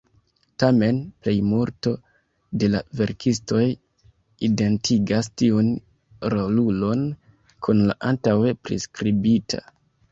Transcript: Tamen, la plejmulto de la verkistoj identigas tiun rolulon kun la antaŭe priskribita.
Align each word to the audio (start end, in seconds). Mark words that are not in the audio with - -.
Tamen, 0.61 1.01
la 1.01 1.09
plejmulto 1.25 1.93
de 2.63 2.71
la 2.77 2.81
verkistoj 3.01 3.67
identigas 4.49 5.33
tiun 5.43 5.73
rolulon 6.37 7.09
kun 7.69 7.89
la 7.91 8.03
antaŭe 8.15 8.61
priskribita. 8.67 9.67